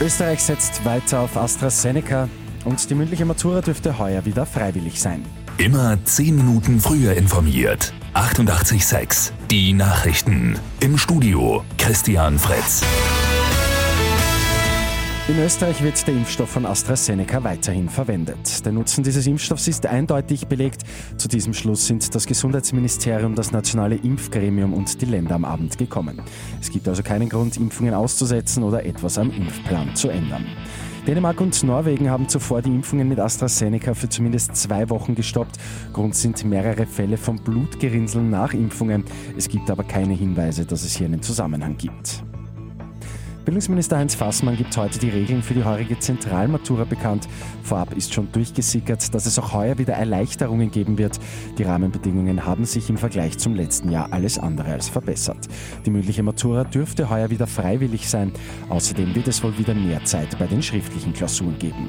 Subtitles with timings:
[0.00, 2.28] Österreich setzt weiter auf AstraZeneca
[2.64, 5.24] und die mündliche Matura dürfte heuer wieder freiwillig sein.
[5.58, 7.92] Immer 10 Minuten früher informiert.
[8.14, 10.58] 88.6 Die Nachrichten.
[10.80, 12.82] Im Studio Christian Fritz.
[15.30, 18.66] In Österreich wird der Impfstoff von AstraZeneca weiterhin verwendet.
[18.66, 20.82] Der Nutzen dieses Impfstoffs ist eindeutig belegt.
[21.18, 26.20] Zu diesem Schluss sind das Gesundheitsministerium, das nationale Impfgremium und die Länder am Abend gekommen.
[26.60, 30.46] Es gibt also keinen Grund, Impfungen auszusetzen oder etwas am Impfplan zu ändern.
[31.06, 35.58] Dänemark und Norwegen haben zuvor die Impfungen mit AstraZeneca für zumindest zwei Wochen gestoppt.
[35.92, 39.04] Grund sind mehrere Fälle von Blutgerinnseln nach Impfungen.
[39.38, 42.24] Es gibt aber keine Hinweise, dass es hier einen Zusammenhang gibt.
[43.44, 47.26] Bildungsminister Heinz Fassmann gibt heute die Regeln für die heurige Zentralmatura bekannt.
[47.62, 51.18] Vorab ist schon durchgesickert, dass es auch heuer wieder Erleichterungen geben wird.
[51.56, 55.48] Die Rahmenbedingungen haben sich im Vergleich zum letzten Jahr alles andere als verbessert.
[55.86, 58.32] Die mündliche Matura dürfte heuer wieder freiwillig sein.
[58.68, 61.88] Außerdem wird es wohl wieder mehr Zeit bei den schriftlichen Klausuren geben.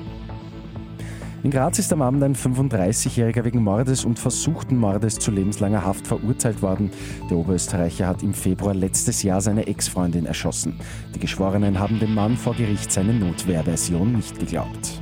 [1.44, 6.06] In Graz ist am Abend ein 35-Jähriger wegen Mordes und versuchten Mordes zu lebenslanger Haft
[6.06, 6.92] verurteilt worden.
[7.32, 10.80] Der Oberösterreicher hat im Februar letztes Jahr seine Ex-Freundin erschossen.
[11.16, 15.01] Die Geschworenen haben dem Mann vor Gericht seine Notwehrversion nicht geglaubt.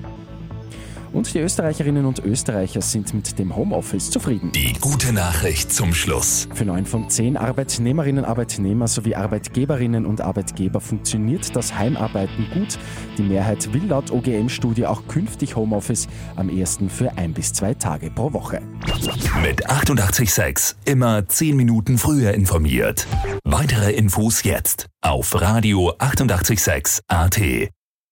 [1.12, 4.52] Und die Österreicherinnen und Österreicher sind mit dem Homeoffice zufrieden.
[4.54, 6.48] Die gute Nachricht zum Schluss.
[6.54, 12.78] Für neun von zehn Arbeitnehmerinnen, Arbeitnehmer sowie Arbeitgeberinnen und Arbeitgeber funktioniert das Heimarbeiten gut.
[13.18, 18.12] Die Mehrheit will laut OGM-Studie auch künftig Homeoffice am ersten für ein bis zwei Tage
[18.12, 18.62] pro Woche.
[19.42, 23.08] Mit 886 immer zehn Minuten früher informiert.
[23.44, 27.70] Weitere Infos jetzt auf Radio 886 AT.